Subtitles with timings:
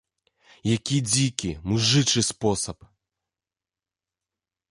[0.75, 2.77] Які дзікі, мужычы спосаб.